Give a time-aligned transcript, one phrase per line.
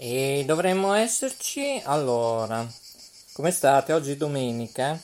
[0.00, 1.82] E dovremmo esserci.
[1.82, 2.64] Allora,
[3.32, 3.92] come state?
[3.92, 4.96] Oggi è domenica.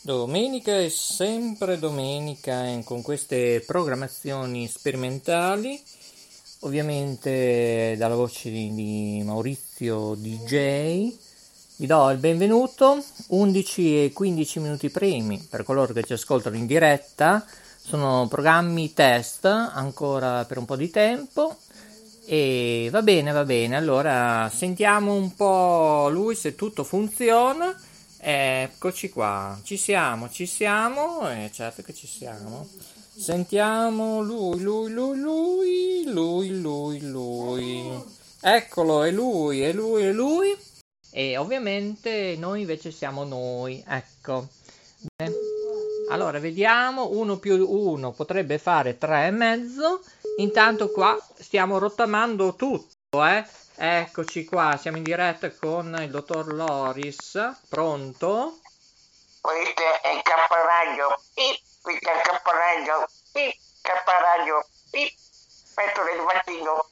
[0.00, 5.82] Domenica è sempre domenica eh, con queste programmazioni sperimentali.
[6.60, 11.12] Ovviamente dalla voce di, di Maurizio DJ.
[11.78, 13.02] Vi do il benvenuto.
[13.26, 17.44] 11 e 15 minuti primi per coloro che ci ascoltano in diretta.
[17.76, 21.56] Sono programmi test ancora per un po' di tempo
[22.24, 23.76] e va bene, va bene.
[23.76, 27.76] Allora sentiamo un po' lui se tutto funziona.
[28.18, 32.68] Eccoci qua, ci siamo, ci siamo, eh, certo che ci siamo.
[33.14, 38.02] Sentiamo lui, lui, lui, lui, lui, lui, lui.
[38.40, 40.56] Eccolo, è lui, è lui, è lui.
[41.10, 44.48] E ovviamente noi invece siamo noi, ecco.
[45.16, 45.34] Bene.
[46.10, 50.00] Allora, vediamo, 1 più 1 potrebbe fare 3 e mezzo.
[50.36, 53.44] Intanto qua stiamo rottamando tutto, eh.
[53.74, 57.38] Eccoci qua, siamo in diretta con il dottor Loris.
[57.68, 58.60] Pronto?
[59.40, 61.20] Questo è il caparaglio.
[61.34, 63.06] Questo è il caparaglio.
[63.82, 64.66] Caparaglio.
[64.90, 66.86] Petto del vaccino.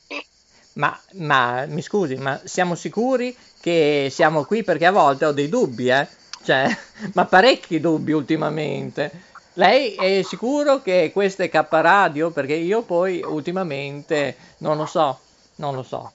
[0.74, 5.48] Ma, ma mi scusi, ma siamo sicuri che siamo qui perché a volte ho dei
[5.48, 6.08] dubbi, eh?
[6.42, 6.66] Cioè,
[7.14, 9.28] ma parecchi dubbi ultimamente.
[9.60, 12.30] Lei è sicuro che questo è K Radio?
[12.30, 15.18] Perché io poi ultimamente non lo so,
[15.56, 16.12] non lo so.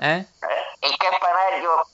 [0.00, 0.16] Eh?
[0.16, 1.86] Il K Radio.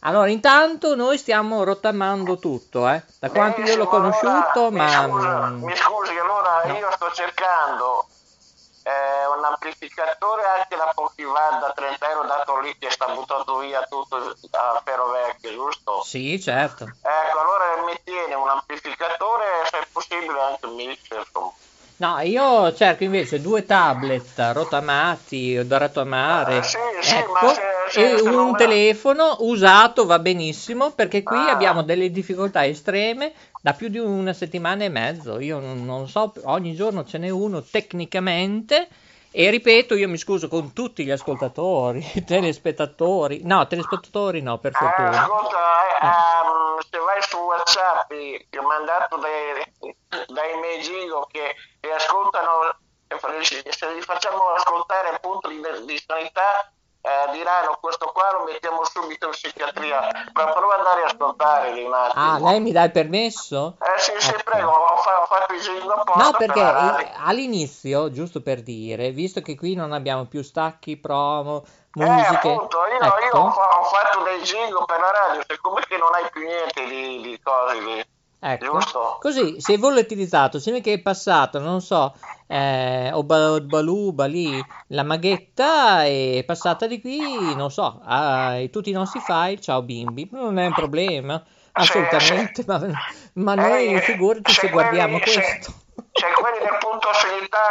[0.00, 3.02] Allora, intanto noi stiamo rottamando tutto, eh?
[3.18, 5.48] Da quanto io l'ho conosciuto, allora, ma...
[5.48, 6.78] Mi scusi, mi scusi allora No.
[6.78, 8.13] io sto cercando eh,
[9.36, 13.82] un amplificatore anche da pochi watt da 30 euro dato lì che sta buttando via
[13.88, 16.02] tutto a ferro vecchio, giusto?
[16.02, 16.84] Sì, certo.
[16.84, 21.18] Ecco, allora mi tiene un amplificatore se è possibile anche un mixer.
[21.18, 21.52] insomma.
[21.96, 27.60] No, io cerco invece due tablet rottamati da rottamare, Ah, sì, sì, ecco, se-
[27.90, 31.52] se- e se un me- telefono usato va benissimo perché qui Ah.
[31.52, 33.32] abbiamo delle difficoltà estreme
[33.62, 35.38] da più di una settimana e mezzo.
[35.38, 38.88] Io non, non so, ogni giorno ce n'è uno tecnicamente.
[39.36, 44.78] E ripeto, io mi scuso con tutti gli ascoltatori, telespettatori, no, telespettatori no, per Ah,
[44.78, 45.22] fortuna.
[45.22, 45.58] ascolta,
[45.88, 49.90] eh, ehm, se vai su WhatsApp ti ho mandato dei,
[50.32, 52.76] dai miei giro che, che ascoltano,
[53.40, 56.70] se li facciamo ascoltare appunto di, di sanità,
[57.00, 60.30] eh, diranno questo qua lo mettiamo subito in psichiatria.
[60.32, 62.24] Ma prova ad andare a ascoltare lì un attimo.
[62.24, 63.76] Ah, lei mi dà il permesso?
[63.80, 64.42] Eh sì, sì, Ecco.
[64.44, 64.70] prego,
[66.16, 70.96] No, per perché eh, all'inizio, giusto per dire, visto che qui non abbiamo più stacchi,
[70.96, 71.64] promo,
[71.96, 75.42] Eh, musiche, appunto, io, io ho, ecco, fa- ho fatto dei jingle per la radio,
[75.48, 78.04] siccome che non hai più niente di, di cose lì,
[78.40, 78.64] ecco.
[78.64, 79.18] giusto?
[79.20, 82.14] Così, se volatilizzato, se che è passato, non so,
[82.46, 89.20] eh, Obaluba lì, la maghetta è passata di qui, non so, a tutti i nostri
[89.20, 91.42] file, ciao bimbi, non è un problema,
[91.74, 92.80] assolutamente, ma,
[93.34, 95.72] ma noi Eh, figurati se se guardiamo quelli- se- questo.
[96.12, 97.08] Se quelli del punto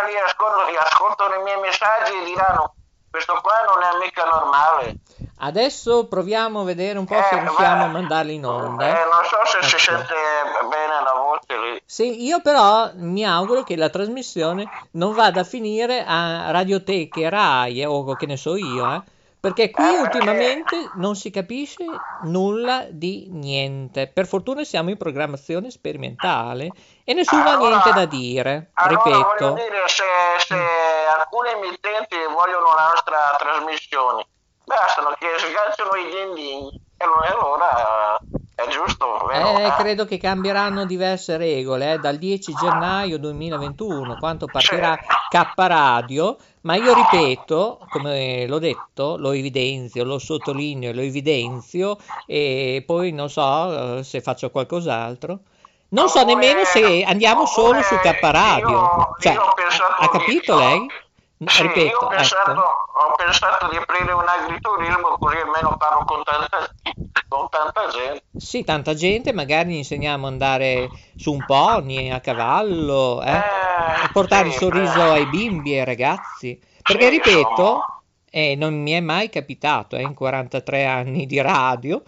[0.07, 2.75] lì ascoltano, ascoltano i miei messaggi e diranno
[3.09, 4.97] questo qua non è mica normale.
[5.37, 8.87] Adesso proviamo a vedere un po' se Eh, riusciamo va- a mandarli in onda.
[8.87, 9.83] Eh, non so se si Ecco.
[9.97, 10.13] sente
[10.69, 11.81] bene la voce lì.
[11.85, 17.81] Sì, io però mi auguro che la trasmissione non vada a finire a radioteche, Rai
[17.81, 19.01] eh, o che ne so io, eh,
[19.43, 21.83] perché qui Eh, ultimamente non si capisce
[22.21, 24.07] nulla di niente.
[24.07, 26.69] Per fortuna siamo in programmazione sperimentale
[27.03, 29.51] e nessuno ha Allora- niente da dire, Allora ripeto.
[29.55, 30.03] Dire, se,
[30.47, 30.55] se
[31.19, 34.25] alcuni emittenti vogliono la nostra trasmissione,
[34.63, 39.57] bastano che sganciano i din din e allora- eh, è giusto, vero?
[39.57, 44.95] Eh, credo che cambieranno diverse regole eh, dal 10 gennaio 2021, quando partirà
[45.29, 51.97] K Radio, ma io ripeto, come l'ho detto, lo evidenzio, lo sottolineo, lo evidenzio
[52.27, 55.39] e poi non so eh, se faccio qualcos'altro.
[55.89, 58.69] Non so nemmeno se andiamo solo su K Radio.
[58.69, 59.35] io- Cioè,
[59.99, 60.87] ha capito lei?
[61.45, 62.61] Sì, Ripeto, io ho pensato, ecco.
[62.61, 66.73] ho pensato di aprire un agriturismo così almeno parlo con tanta,
[67.27, 68.23] con tanta gente.
[68.35, 73.49] Sì, tanta gente, magari insegniamo ad andare su un pony, a cavallo, eh?
[74.03, 75.11] Eh, portare il sì, sorriso beh.
[75.11, 76.59] ai bimbi e ai ragazzi.
[76.85, 77.83] Perché Sì, ripeto,
[78.29, 82.01] eh, non mi è mai capitato eh, in 43 anni di radio,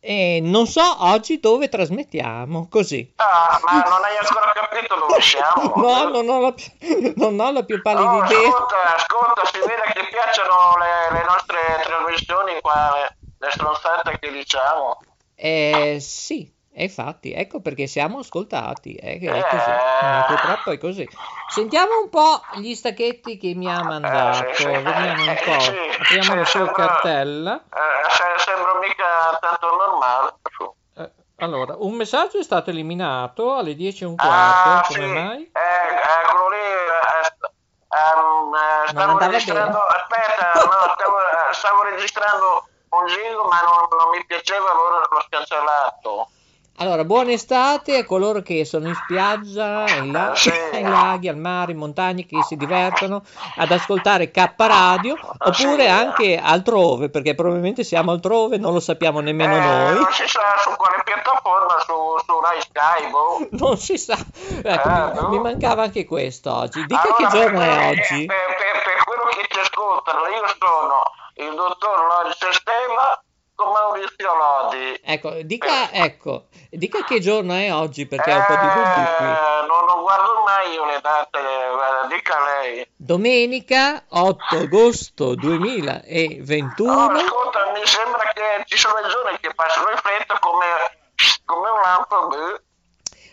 [0.00, 3.12] e non so oggi dove trasmettiamo, così.
[3.16, 5.74] Ah, ma non hai ancora capito dove siamo?
[5.76, 8.48] No, non ho la, più- non ho la più pallida Oh, idea.
[8.48, 14.30] ascolta, ascolta, si vede che piacciono le, le nostre trasmissioni qua, le, le stronzate che
[14.30, 14.98] diciamo.
[15.34, 21.08] Eh, sì, infatti, ecco perché siamo ascoltati, è, che è così, eh, purtroppo è così.
[21.50, 24.68] Sentiamo un po' gli stacchetti che mi ha mandato, Eh, sì, sì.
[24.68, 27.64] vediamo un Eh, po', sì, apriamo la sì, sua sembra- cartella.
[27.72, 28.10] Eh,
[28.78, 30.34] mica tanto normale.
[30.96, 35.12] Eh, allora, un messaggio è stato eliminato alle 10 e un quarto, Ah, come sì.
[35.12, 35.50] mai?
[35.52, 37.48] Eh, eh, quello lì eh,
[37.88, 39.94] ehm, eh, stavo registrando, bene.
[40.02, 45.24] aspetta, no, stavo, eh, stavo registrando un jingle ma non, non mi piaceva, allora l'ho
[45.28, 46.28] cancellato.
[46.80, 50.48] Allora, buona estate a coloro che sono in spiaggia, ai, la- Sì.
[50.50, 53.22] ai laghi, al mare, in montagne, che si divertono
[53.56, 55.86] ad ascoltare K Radio, oppure Sì.
[55.88, 59.94] anche altrove, perché probabilmente siamo altrove, non lo sappiamo nemmeno Eh, noi.
[59.94, 61.92] Non si sa su quale piattaforma, su,
[62.24, 63.48] su Rai Sky, boh.
[63.58, 64.16] Non si sa.
[64.62, 65.28] Ecco, Eh, mi, no.
[65.30, 66.86] mi mancava anche questo oggi.
[66.86, 68.24] Dica Allora, che giorno è oggi.
[68.24, 71.02] Per, per- per quello che ci ascoltano, io sono
[71.40, 72.52] il dottor con
[73.88, 75.00] Maurizio Lodi.
[75.02, 79.26] Ecco, dica, ecco, dica che giorno è oggi, perché ho un po' di dubbi qui.
[79.26, 81.38] Eh, non, non guardo mai io le date,
[82.08, 82.86] dica lei.
[82.96, 86.90] Domenica 8 agosto Allora, 2021.
[86.92, 90.66] ascolta, mi sembra che ci sono le giorni che passano in fretta come,
[91.44, 92.60] come un lampo.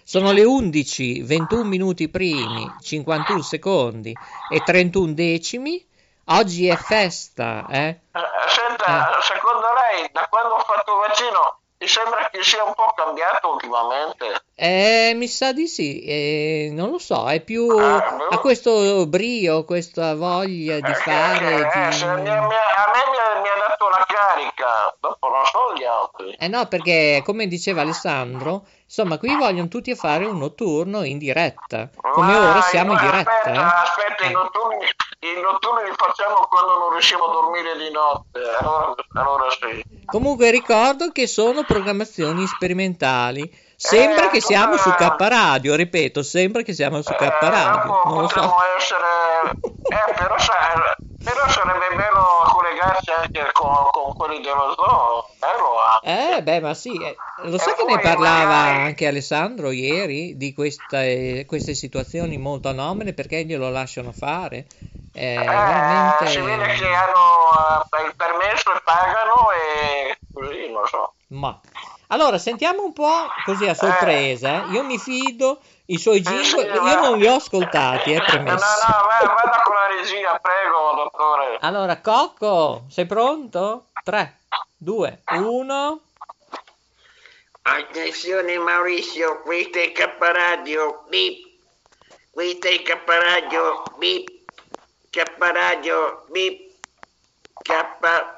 [0.03, 4.13] Sono le 11, 21 minuti primi, 51 secondi
[4.49, 5.83] e 31 decimi.
[6.27, 7.87] Oggi è festa, eh?
[8.11, 12.73] Eh, Senta, secondo lei, da quando ho fatto il vaccino, mi sembra che sia un
[12.73, 14.41] po' cambiato ultimamente.
[14.55, 18.27] Eh, mi sa di sì, eh, non lo so, è più Ah, boh.
[18.29, 22.05] ha questo brio, questa voglia di Eh, fare, eh, di...
[22.05, 25.83] mi- mi- a me mi ha, mi ha dato la carica, dopo non so gli
[25.83, 26.35] altri.
[26.39, 31.19] Eh no, perché come diceva Alessandro, insomma, qui vogliono tutti a fare un notturno in
[31.19, 33.59] diretta, come Ma ora siamo in diretta, Aspetta, eh?
[33.59, 34.31] aspetta, i Eh.
[34.31, 34.85] notturni,
[35.19, 39.83] i notturni li facciamo quando non riusciamo a dormire di notte, allora, allora sì.
[40.05, 43.63] Comunque ricordo che sono programmazioni sperimentali.
[43.77, 47.81] Sembra Eh, che siamo su K Radio, ripeto, sembra che siamo su K Eh, Radio,
[47.93, 48.33] dopo non lo so.
[48.35, 49.03] potremmo essere...
[49.85, 50.35] Eh, però,
[51.23, 56.37] però sarebbe bello collegarsi anche con, con quelli dello zoo, anche.
[56.37, 60.53] Eh, beh, ma sì, eh, lo sai che ne parlava magari- anche Alessandro ieri di
[60.55, 64.65] queste, queste situazioni molto anomale perché glielo lasciano fare?
[65.17, 66.27] Eh, veramente...
[66.27, 71.13] si vede che hanno eh, il permesso e pagano e così, non so.
[71.29, 71.59] Ma...
[72.09, 74.65] Allora, sentiamo un po' così a sorpresa.
[74.65, 74.71] eh.
[74.73, 78.21] Io mi fido, i suoi Eh, sì, jingle, io non li ho ascoltati, è No,
[78.23, 78.55] no, premesso.
[78.57, 81.57] va- vada con la regia, prego, dottore.
[81.61, 83.85] Allora, Cocco, sei pronto?
[84.03, 84.37] 3,
[84.77, 85.99] 2, 1.
[87.63, 91.53] Attenzione Maurizio, questo è K Radio, bip.
[92.29, 94.34] Questo è K Radio, bip.
[95.15, 96.71] K Radio, bip.
[97.61, 97.71] K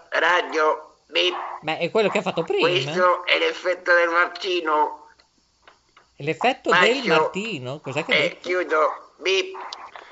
[0.10, 1.36] Radio, bip.
[1.62, 2.68] Beh, è quello che ha fatto prima.
[2.70, 5.08] Questo è l'effetto del vaccino.
[6.18, 6.86] L'effetto Maggio.
[6.86, 7.80] del Martino.
[7.80, 8.48] Cos'è che ha E detto?
[8.48, 9.58] chiudo, bip.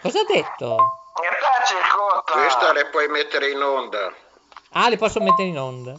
[0.01, 0.77] Cosa ha detto?
[2.31, 4.11] Questa le puoi mettere in onda.
[4.71, 5.93] Ah, le posso mettere in onda.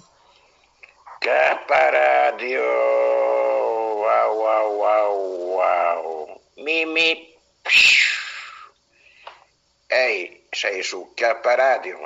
[1.21, 1.29] K
[1.69, 2.61] Radio,
[3.95, 7.35] wow wow wow wow, Mimi.
[9.89, 11.99] Ehi, sei su K Radio,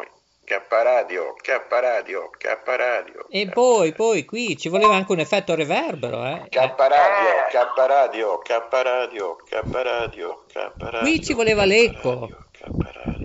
[0.44, 3.26] K Radio, K Radio, K Radio.
[3.30, 6.46] E poi, poi, qui ci voleva anche un effetto reverbero, eh.
[6.50, 11.00] K Radio, K Radio, K Radio, K Radio, K Radio.
[11.00, 12.28] Qui ci voleva l'eco.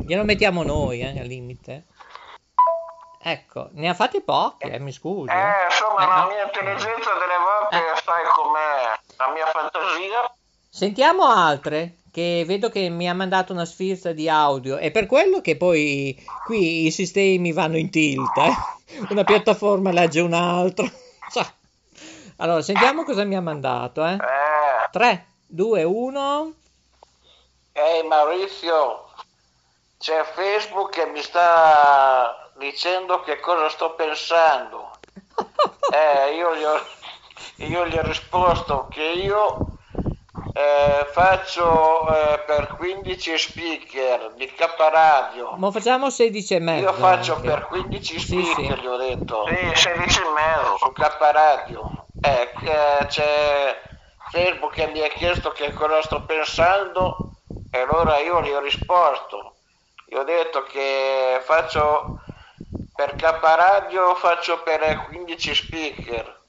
[0.06, 1.86] Glielo mettiamo noi, eh, al limite.
[3.22, 5.32] Ecco, ne ha fatti pochi, eh, mi scusi.
[5.32, 8.02] Eh, insomma, Eh, la mia intelligenza delle volte, Eh.
[8.06, 10.32] sai com'è, la mia fantasia.
[10.70, 14.78] Sentiamo altre, che vedo che mi ha mandato una sfilza di audio.
[14.78, 19.04] È per quello che poi qui i sistemi vanno in tilt, eh.
[19.10, 20.90] Una piattaforma legge un altro.
[21.30, 21.46] Cioè.
[22.38, 24.14] Allora, sentiamo cosa mi ha mandato, eh.
[24.14, 24.90] Eh.
[24.94, 26.54] 3, 2, 1.
[27.74, 29.10] Ehi Maurizio,
[29.98, 34.92] c'è Facebook che mi sta dicendo che cosa sto pensando.
[35.88, 36.84] Eh, io gli ho,
[37.68, 39.75] io gli ho risposto che io
[40.58, 45.52] eh, faccio eh, per 15 speaker di K Radio.
[45.58, 46.84] Ma facciamo 16 e mezzo.
[46.86, 47.48] Io faccio anche.
[47.48, 48.82] per 15 Sì, speaker, sì.
[48.82, 49.46] gli ho detto.
[49.48, 50.78] Sì, 16 e mezzo.
[50.78, 52.06] Su K Radio.
[52.22, 52.54] Eh,
[53.08, 53.82] c'è
[54.32, 57.32] Facebook che mi ha chiesto che cosa sto pensando
[57.72, 59.56] e allora io gli ho risposto.
[60.08, 62.20] Gli ho detto che faccio
[62.96, 66.40] per K Radio, faccio per 15 speaker.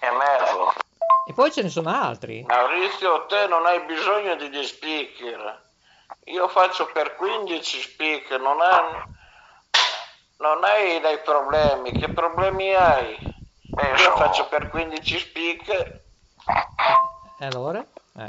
[0.00, 0.72] E mezzo.
[1.38, 2.42] Poi ce ne sono altri.
[2.48, 5.62] Maurizio, te non hai bisogno di degli speaker.
[6.24, 9.04] Io faccio per 15 speaker, non hai,
[10.38, 11.92] non hai dei problemi.
[11.92, 13.16] Che problemi hai?
[13.20, 16.02] Io faccio per 15 speaker
[17.38, 17.86] E allora?
[18.16, 18.28] Eh.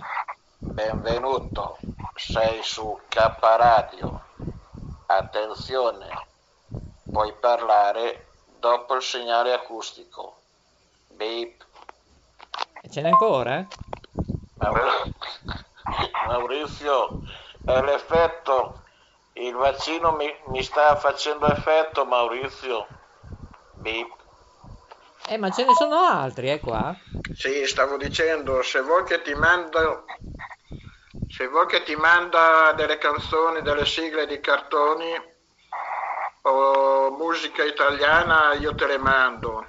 [0.59, 1.79] Benvenuto,
[2.13, 4.21] sei su K Radio.
[5.07, 6.27] Attenzione,
[7.11, 8.27] puoi parlare
[8.59, 10.41] dopo il segnale acustico.
[11.07, 11.65] Beep.
[12.91, 13.65] Ce n'è ancora?
[14.57, 15.11] Maur-
[16.27, 17.21] Maurizio,
[17.63, 18.79] è l'effetto.
[19.33, 22.87] Il vaccino mi, mi sta facendo effetto, Maurizio.
[23.75, 24.09] Beep.
[25.27, 26.95] Eh, ma ce ne sono altri, eh, qua?
[27.31, 30.05] Sì, stavo dicendo, se vuoi che ti mando
[31.29, 35.13] se vuoi che ti manda delle canzoni, delle sigle di cartoni
[36.41, 39.65] o musica italiana, io te le mando.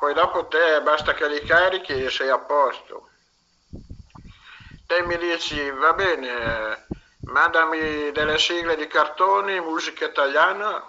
[0.00, 3.10] Poi dopo te basta che li carichi e sei a posto.
[4.86, 6.86] Te mi dici, va bene,
[7.26, 10.82] mandami delle sigle di cartoni, musica italiana,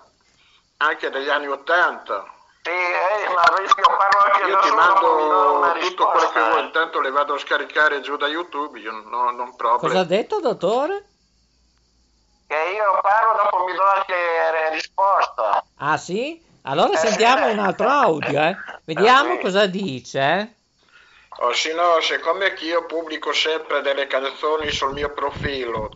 [0.77, 2.23] anche degli anni Ottanta.
[2.61, 6.59] Sì, eh, ma rischio parlo anche Io da ti solo, mando tutto quello che vuoi,
[6.61, 6.65] eh.
[6.65, 9.89] intanto le vado a scaricare giù da YouTube, io no, non proprio.
[9.89, 11.05] Cosa ha detto, dottore?
[12.47, 15.65] Che io parlo, dopo mi do anche risposta.
[15.79, 16.47] Ah, sì?
[16.63, 18.55] Allora sentiamo un altro audio, eh.
[18.93, 19.39] Vediamo Sì.
[19.39, 20.47] cosa dice, eh.
[21.43, 25.89] O se no, siccome che io pubblico sempre delle canzoni sul mio profilo,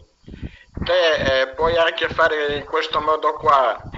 [0.85, 3.89] te eh, puoi anche fare in questo modo qua.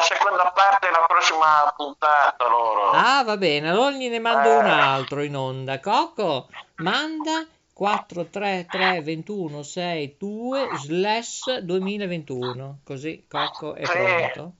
[0.00, 2.90] la seconda parte della prossima puntata loro.
[2.92, 5.78] Ah, va bene, allora gliene mando un altro in onda.
[5.80, 12.78] Cocco, manda 4332162 slash 2021.
[12.84, 13.92] Così Cocco è Sì.
[13.92, 14.52] pronto.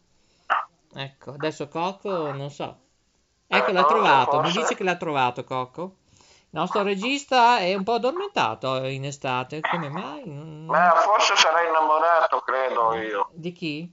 [0.95, 2.77] Ecco, adesso Cocco non so.
[3.47, 5.95] Ecco, Eh, l'ha trovato, mi dice che l'ha trovato Cocco.
[6.53, 10.23] Il nostro regista è un po' addormentato in estate, come mai?
[10.27, 13.29] Non- Ma forse sarà innamorato, credo io.
[13.33, 13.89] Di chi?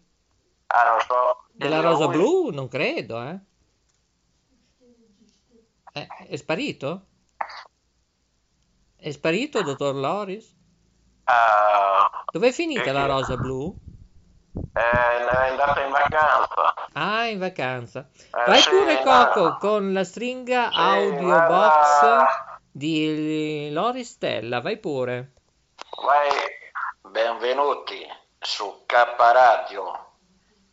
[0.67, 1.26] Ah, non so.
[1.57, 2.49] Della Di rosa blu?
[2.51, 3.39] Non credo, eh.
[5.93, 7.05] Eh, È sparito?
[8.95, 10.55] È sparito, dottor Loris?
[11.25, 13.75] Ah, Dov'è finita Eh, la rosa blu?
[14.73, 16.73] è, è andata in vacanza.
[16.93, 18.07] Ah, in vacanza.
[18.11, 24.61] Eh, Vai sì, pure, Coco, con la stringa Sì, audio ma- box di Loris Stella.
[24.61, 25.31] Vai pure.
[26.05, 26.29] Vai.
[27.11, 28.05] Benvenuti
[28.39, 30.06] su K Radio.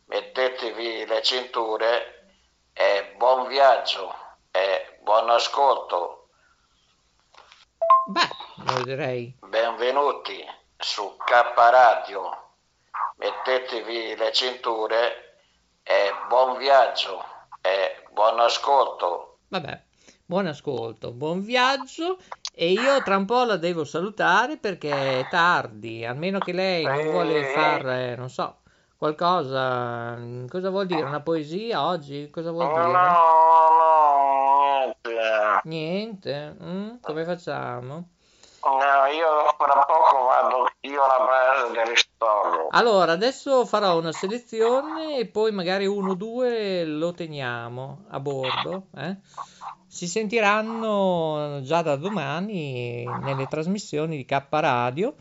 [0.07, 2.27] Mettetevi le cinture
[2.73, 4.13] e buon viaggio
[4.51, 6.29] e buon ascolto.
[8.07, 9.35] Beh, lo direi.
[9.41, 10.45] Benvenuti
[10.77, 12.51] su K Radio.
[13.17, 15.39] Mettetevi le cinture
[15.81, 17.23] e buon viaggio
[17.61, 19.39] e buon ascolto.
[19.47, 19.83] Vabbè,
[20.23, 22.19] buon ascolto, buon viaggio.
[22.53, 26.83] E io tra un po' la devo salutare perché è tardi, a meno che lei
[26.83, 28.59] non vuole fare, non so,
[29.15, 30.17] qualcosa.
[30.49, 31.03] Cosa vuol dire?
[31.03, 32.29] Una poesia oggi?
[32.31, 32.91] Cosa vuol No, dire?
[32.91, 33.13] no,
[35.03, 35.61] niente.
[35.63, 36.55] Niente?
[36.61, 36.89] Mm?
[37.01, 38.07] Come facciamo?
[38.65, 45.19] No, io fra poco vado io alla base del ristorante Allora, adesso farò una selezione
[45.19, 48.87] e poi magari uno o due lo teniamo a bordo.
[48.97, 49.17] Eh?
[49.85, 55.13] Si sentiranno già da domani nelle trasmissioni di K Radio.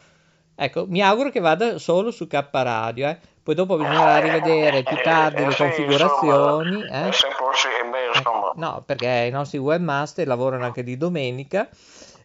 [0.56, 3.08] Ecco, mi auguro che vada solo su K Radio.
[3.08, 3.18] Eh?
[3.44, 6.82] Poi dopo bisognerà rivedere più tardi eh, le sì, configurazioni.
[6.82, 7.10] Eh?
[8.54, 11.68] No, perché i nostri webmaster lavorano anche di domenica.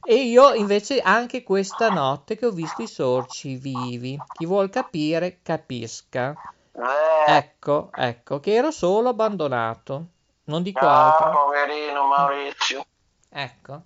[0.01, 4.17] E io invece anche questa notte che ho visto i sorci vivi.
[4.33, 6.33] Chi vuol capire, capisca.
[6.71, 10.05] Eh, Ecco, ecco, che ero solo abbandonato.
[10.45, 11.31] Non dico ah, altro.
[11.31, 12.85] poverino Maurizio.
[13.29, 13.81] Ecco.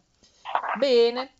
[0.77, 1.31] Bene.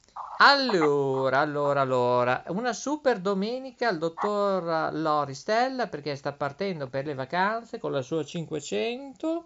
[0.46, 7.14] Allora, allora, allora, una super domenica al dottor Lori Stella perché sta partendo per le
[7.14, 9.46] vacanze con la sua 500.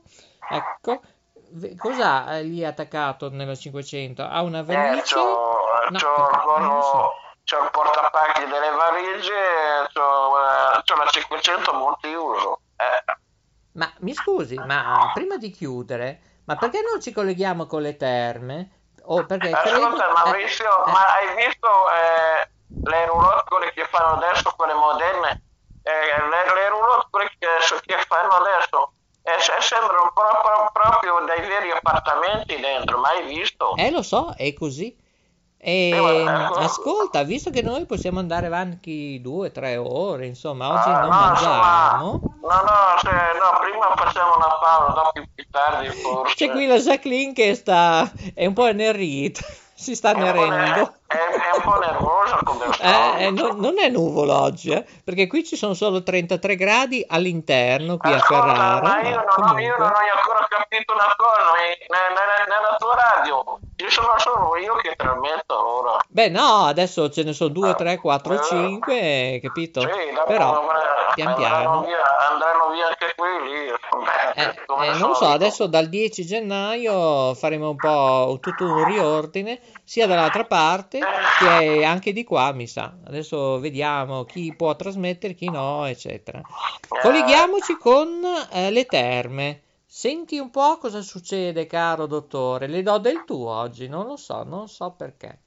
[0.50, 1.02] Ecco,
[1.50, 4.24] Ve- cos'ha eh, lì attaccato nella 500?
[4.24, 5.04] Ha una Eh, valigia?
[5.04, 5.60] c'ho,
[5.92, 7.12] No, c'ho, perché- lo so.
[7.46, 12.62] c'ho il portapacchi delle valigie, c'ho, eh, c'ho la 500 multiuso.
[12.76, 13.14] Eh,
[13.74, 18.72] Ma mi scusi, ma prima di chiudere, ma perché non ci colleghiamo con le terme?
[19.10, 19.86] O perché credo...
[19.86, 22.50] Ascolta eh, Maurizio, eh, ma hai visto eh,
[22.90, 25.42] le roulotte che fanno adesso, quelle moderne?
[25.82, 27.48] Eh, le, le roulotte che,
[27.86, 28.92] che fanno adesso
[29.24, 33.76] eh, se- sembrano proprio, proprio dei veri appartamenti dentro, mai visto?
[33.76, 34.96] Eh, lo so, è così.
[35.60, 36.54] E Eh, ma- ecco.
[36.60, 41.30] ascolta, visto che noi possiamo andare avanti due, tre ore, insomma, oggi Ah, non no,
[41.32, 42.20] insomma, mangiamo.
[42.42, 46.36] no, no, se, no, prima facciamo una pausa, dopo più tardi forse.
[46.36, 49.42] C'è qui la Jacqueline che sta, è un po' innerrita,
[49.74, 50.94] si sta È un po' ne- nerendo.
[51.08, 53.56] È, è un po' nervosa come Eh, eh, solito.
[53.56, 58.18] non, è nuvolo oggi, eh, perché qui ci sono solo 33 gradi all'interno qui a
[58.18, 58.82] Ascolta, Ferrara.
[58.82, 62.46] ma io non, ho, io comunque- non ho ancora capito una cosa, eh, ne- ne-
[62.48, 65.98] nella tua radio sono solo io che trasmetto ora.
[66.08, 68.44] Beh, no, adesso ce ne sono 2, 3, 4, Eh.
[68.44, 69.82] 5, capito?
[69.82, 69.88] Sì,
[70.26, 71.82] Però, eh, pian piano.
[71.82, 71.98] via,
[72.32, 73.68] andranno via anche quelli.
[74.36, 80.08] Eh, eh, non so, adesso dal 10 gennaio faremo un po' tutto un riordine, sia
[80.08, 81.00] dall'altra parte
[81.40, 82.94] che anche di qua, mi sa.
[83.06, 86.42] Adesso vediamo chi può trasmettere, chi no, eccetera.
[87.02, 89.62] Colleghiamoci con eh, le terme.
[89.90, 92.68] Senti un po' cosa succede, caro dottore.
[92.68, 95.40] Le do del tu oggi, non lo so, non so perché.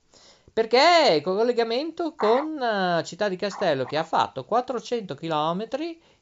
[0.50, 5.68] Perché il collegamento con eh, Città di Castello che ha fatto 400 km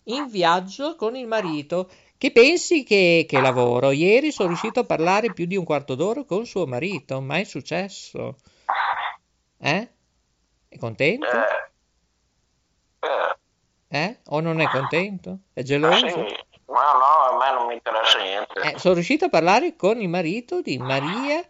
[0.05, 1.88] in viaggio con il marito.
[2.19, 3.93] Che pensi che, che lavoro?
[3.93, 8.37] Ieri sono riuscito a parlare più di un quarto d'ora con suo marito, mai successo.
[9.59, 9.90] Eh?
[10.69, 11.27] È contento?
[13.01, 14.19] Eh, eh, Eh?
[14.27, 15.38] O non è contento?
[15.53, 16.27] È geloso?
[17.51, 18.61] No, me non mi interessa niente.
[18.61, 21.43] Eh, sono riuscito a parlare con il marito di Maria,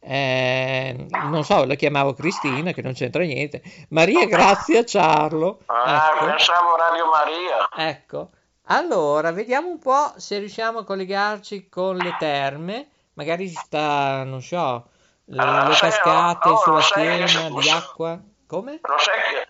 [0.00, 3.62] eh, non so, la chiamavo Cristina, che non c'entra niente.
[3.90, 5.60] Maria Grazia Ciarlo.
[5.66, 7.68] ah, Ecco, pensavo Radio Maria.
[7.90, 8.30] ecco.
[8.68, 12.88] Allora, vediamo un po' se riusciamo a collegarci con le terme.
[13.14, 14.88] Magari sta, non so,
[15.26, 18.18] le, Ah, le cascate oh, oh, sulla lo schiena se- di acqua.
[18.46, 18.78] Come?
[18.82, 19.48] Lo sai che,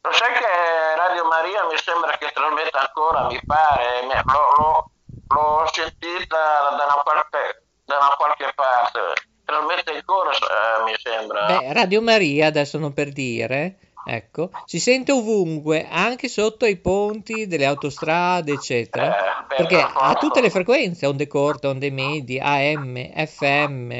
[0.00, 4.90] lo sai che Radio Maria mi sembra che trasmetta ancora, mi pare, me- l'ho,
[5.28, 6.36] l'ho- sentita
[6.76, 8.98] da una, parte, da una qualche parte,
[9.44, 11.46] trasmette ancora, eh, mi sembra.
[11.46, 17.46] Beh, Radio Maria, adesso non per dire, ecco, si sente ovunque, anche sotto i ponti
[17.46, 22.96] delle autostrade, eccetera, Eh, perché per ha tutte le frequenze, onde corte, onde medie, AM,
[23.26, 23.92] FM,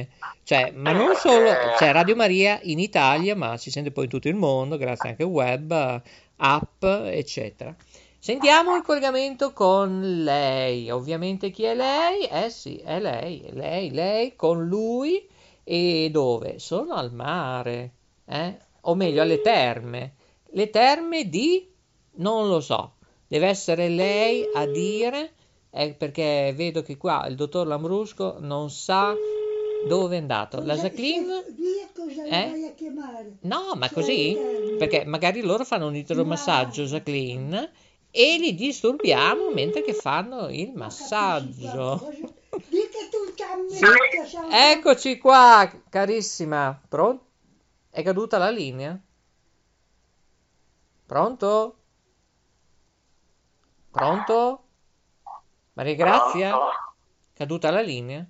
[0.44, 4.28] cioè, ma non solo, c'è Radio Maria in Italia, ma si sente poi in tutto
[4.28, 6.02] il mondo, grazie anche al web,
[6.37, 7.74] app, eccetera.
[8.24, 10.90] Sentiamo il collegamento con lei.
[10.90, 12.22] Ovviamente chi è lei?
[12.22, 15.28] Eh sì, è lei, lei, lei con lui
[15.62, 16.58] e dove?
[16.58, 17.92] Sono al mare,
[18.24, 18.56] eh?
[18.80, 20.14] O meglio, alle terme.
[20.52, 21.70] Le terme di?
[22.12, 22.94] Non lo so.
[23.26, 25.34] Deve essere lei a dire,
[25.68, 29.14] eh, perché vedo che qua il dottor Lambrusco non sa
[29.87, 30.62] dove è andato.
[30.64, 31.44] La Jacqueline?
[31.58, 32.50] Via cosa Eh?
[32.50, 33.37] vai a chiamare?
[33.40, 34.37] No, ma Cioè, così?
[34.78, 37.70] Perché magari loro fanno un idromassaggio, Jacqueline,
[38.16, 42.09] e li disturbiamo mentre che fanno il massaggio.
[44.53, 46.81] Eccoci qua, carissima.
[46.88, 47.24] Pronto?
[47.90, 48.96] È caduta la linea?
[51.07, 51.77] Pronto?
[53.90, 54.64] Pronto?
[55.72, 56.55] Maria Grazia?
[57.33, 58.24] Caduta la linea?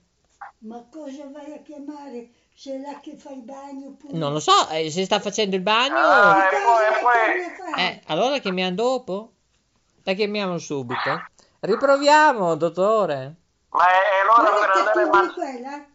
[0.61, 2.31] Ma cosa vai a chiamare?
[2.55, 4.17] Se là che fai bagno pure.
[4.17, 5.99] Non lo so, eh, se sta facendo il bagno...
[5.99, 7.83] Ah, Che e poi- e poi-?
[7.85, 9.33] Eh, allora chiamiamo dopo?
[10.05, 11.25] La chiamiamo subito.
[11.61, 13.35] Riproviamo, dottore.
[13.71, 15.89] Ma è, è l'ora per andare a mangiare.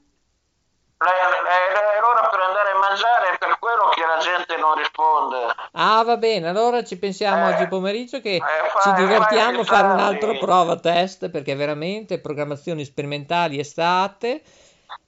[0.97, 5.55] È, è- è l'ora per andare a mangiare per quello che la gente non risponde.
[5.73, 9.63] Ah, va bene, allora ci pensiamo Eh, oggi pomeriggio che eh, fai- ci divertiamo a
[9.63, 14.41] fare un altro prova test perché veramente programmazioni sperimentali estate.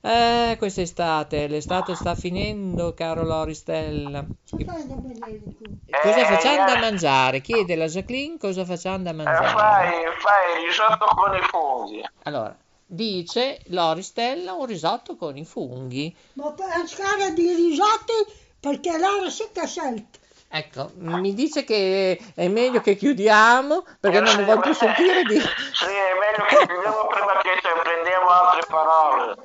[0.04, 4.26] Eh, quest'estate, l'estate sta finendo, caro Loristella.
[4.50, 6.80] Cosa Eh, facciamo da eh.
[6.80, 7.42] mangiare?
[7.42, 9.48] Chiede la Jacqueline cosa facciamo da Eh, mangiare.
[9.48, 12.04] fai, fai risotto con i funghi.
[12.24, 16.16] Allora, dice Loristella un risotto con i funghi.
[16.34, 16.88] Ma per
[17.34, 18.14] di risotti,
[18.60, 20.20] perché loro si che scelto.
[20.54, 25.40] Ecco, mi dice che è meglio che chiudiamo perché non ne voglio più sentire di...
[25.40, 29.36] Sì, è meglio che chiudiamo prima che ci prendiamo altre parole.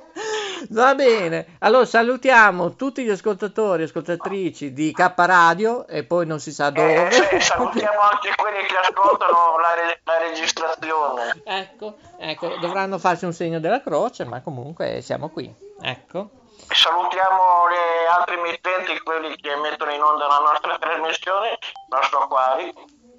[0.69, 6.39] Va bene, allora salutiamo tutti gli ascoltatori e ascoltatrici di K Radio e poi non
[6.39, 7.29] si sa E dove.
[7.29, 11.41] Eh, salutiamo anche quelli che ascoltano la, re- la registrazione.
[11.45, 15.53] Ecco, ecco, dovranno farsi un segno della croce, ma comunque siamo qui.
[15.81, 16.29] Ecco.
[16.69, 21.57] Salutiamo le altre emittenti, quelli che mettono in onda la nostra trasmissione,
[21.89, 22.73] non so quali.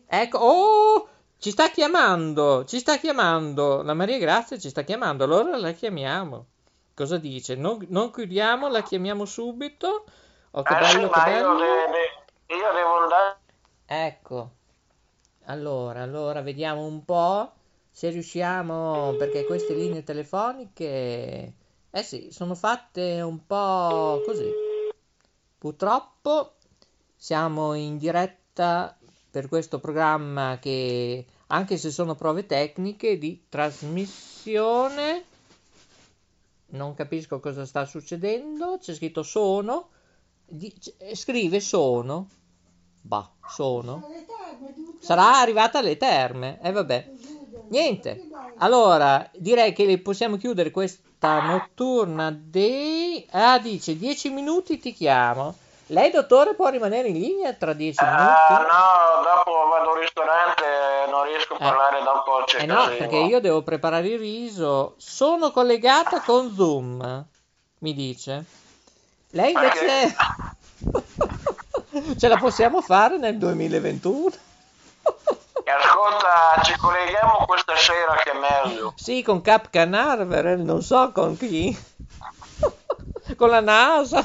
[0.07, 1.09] Ecco, oh,
[1.39, 6.47] ci sta chiamando, ci sta chiamando, la Maria Grazia ci sta chiamando, allora la chiamiamo.
[6.99, 7.55] Cosa dice?
[7.55, 10.05] Non, non chiudiamo, la chiamiamo subito.
[10.51, 11.59] Oh, che Eh sì, bello, che ma io, bello.
[11.61, 11.91] de-
[12.49, 13.37] de- io devo andare.
[13.87, 14.51] Ecco,
[15.45, 17.53] allora, allora vediamo un po'
[17.89, 21.53] se riusciamo, perché queste linee telefoniche,
[21.89, 24.53] eh sì, sono fatte un po' così.
[25.57, 26.55] Purtroppo
[27.15, 28.99] siamo in diretta
[29.31, 35.27] per questo programma che, anche se sono prove tecniche di trasmissione,
[36.71, 39.89] non capisco cosa sta succedendo, c'è scritto sono,
[40.45, 42.29] di- c- scrive sono,
[43.01, 44.03] bah, sono.
[45.01, 46.59] Sarà arrivata alle terme.
[46.63, 47.11] E vabbè.
[47.69, 48.29] Niente.
[48.57, 53.25] Allora, direi che possiamo chiudere questa notturna dei...
[53.31, 55.55] Ah, dice 10 minuti ti chiamo.
[55.91, 58.63] Lei, dottore, può rimanere in linea tra 10 Ah, minuti?
[58.73, 60.65] no, dopo vado al ristorante
[61.11, 61.61] non riesco a Eh.
[61.61, 62.43] parlare da un po'.
[62.45, 62.97] C'è Eh no, casino.
[62.99, 64.95] perché io devo preparare il riso.
[64.99, 67.25] Sono collegata con Zoom,
[67.79, 68.45] mi dice.
[69.31, 70.15] Lei invece...
[72.19, 74.29] Ce la possiamo fare nel 2021?
[75.65, 78.93] E ascolta, ci colleghiamo questa sera che è meglio.
[78.97, 81.75] Sì, con Cap Canaveral, non so con chi.
[83.37, 84.25] con la NASA.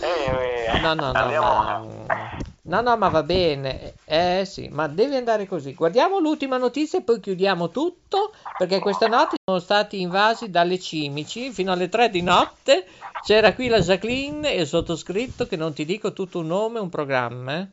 [0.00, 2.38] Eh, No, no, no, ma...
[2.62, 3.94] No, no, ma va bene.
[4.04, 5.74] Eh sì, ma deve andare così.
[5.74, 11.50] Guardiamo l'ultima notizia e poi chiudiamo tutto, perché questa notte siamo stati invasi dalle cimici
[11.50, 12.86] fino alle 3 di notte.
[13.24, 16.90] C'era qui la Jacqueline e il sottoscritto che non ti dico tutto un nome, un
[16.90, 17.68] programma, eh?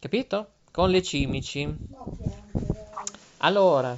[0.00, 0.48] Capito?
[0.72, 1.72] Con le cimici.
[3.38, 3.96] Allora,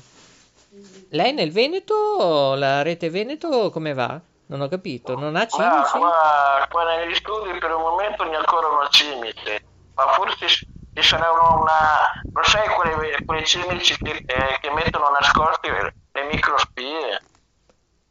[1.10, 4.20] lei nel Veneto, la rete Veneto come va?
[4.46, 5.98] Non ho capito, non ha cimici?
[5.98, 11.30] qua, qua negli studi per il momento ne ancora una cimice, ma forse ci sarà
[11.30, 15.94] una, lo sai quelle, quelle cimici che, eh, che mettono nascosti le,
[16.30, 17.22] microspie?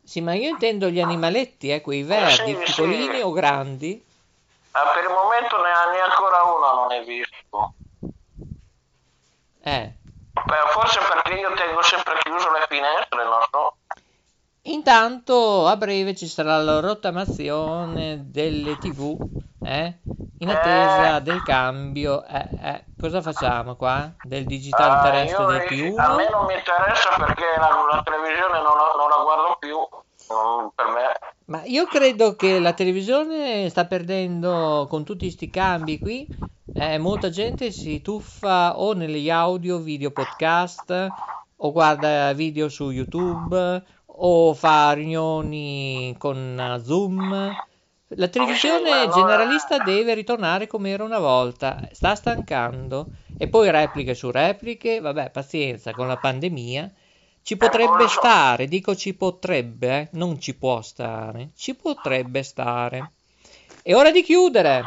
[0.04, 2.64] Sì, ma io intendo gli animaletti, eh, quei verdi, sì, sì.
[2.64, 4.04] piccolini o grandi.
[4.72, 7.74] Ah, per il momento ne, ne ancora uno non è visto.
[9.62, 9.94] Eh.
[10.34, 13.23] Beh, forse perché io tengo sempre chiuso le finestre, non.
[14.66, 19.18] Intanto a breve ci sarà la rottamazione delle TV,
[19.62, 20.00] eh?
[20.40, 21.22] In attesa Eh.
[21.22, 22.24] del cambio.
[22.26, 24.14] Eh, eh, Cosa facciamo qua?
[24.22, 28.62] Del digitale Ah, terrestre del più a me non mi interessa perché la, la televisione
[28.62, 29.76] non la, non la guardo più,
[30.30, 31.12] non- per me.
[31.48, 36.26] Ma io credo che la televisione sta perdendo con tutti sti cambi qui.
[36.76, 41.08] eh, molta gente si tuffa o negli audio, video podcast,
[41.58, 43.84] o guarda video su YouTube,
[44.16, 47.56] o fa riunioni con Zoom.
[48.16, 53.10] La televisione generalista deve ritornare come era una volta, sta stancando.
[53.38, 56.92] E poi repliche su repliche, vabbè, pazienza con la pandemia.
[57.42, 63.12] Ci potrebbe stare, dico ci potrebbe, eh, non ci può stare, ci potrebbe stare.
[63.82, 64.82] È ora di chiudere.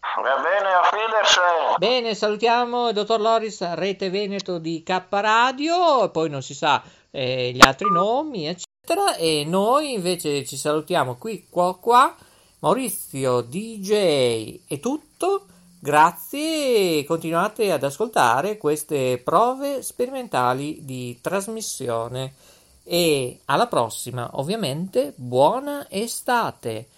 [0.00, 1.76] Va bene, a Fidersen.
[1.78, 6.82] Bene, salutiamo il dottor Loris, Rete Veneto di K Radio, e poi non si sa
[7.12, 9.16] gli altri nomi, eccetera.
[9.16, 12.16] E noi invece ci salutiamo qui, qua, qua.
[12.60, 15.46] Maurizio, DJ, è tutto.
[15.78, 22.34] Grazie e continuate ad ascoltare queste prove sperimentali di trasmissione.
[22.84, 26.88] E alla prossima, ovviamente, buona estate.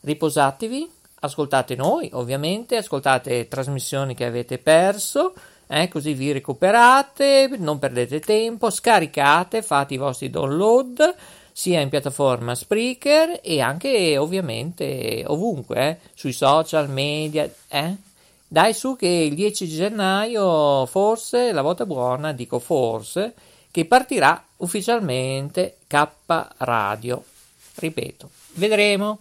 [0.00, 5.32] Riposatevi, ascoltate noi, ovviamente, ascoltate trasmissioni che avete perso,
[5.72, 11.14] eh, così vi recuperate, non perdete tempo, scaricate, fate i vostri download,
[11.50, 17.50] sia in piattaforma Spreaker e anche ovviamente ovunque, eh, sui social media.
[17.68, 17.96] Eh?
[18.46, 23.32] Dai su che il 10 gennaio forse, la volta buona, dico forse,
[23.70, 26.06] che partirà ufficialmente K
[26.58, 27.24] Radio.
[27.76, 29.20] Ripeto, vedremo.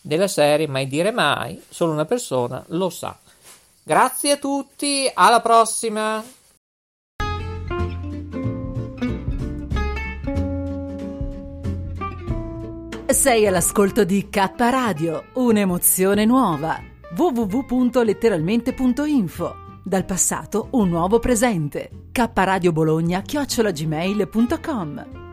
[0.00, 3.16] Della serie mai dire mai, solo una persona lo sa.
[3.88, 6.22] Grazie a tutti, alla prossima!
[13.06, 16.78] Sei all'ascolto di K Radio, un'emozione nuova.
[17.16, 22.08] www.letteralmente.info Dal passato un nuovo presente.
[22.12, 25.27] K Radio Bologna chiocciolagmail.com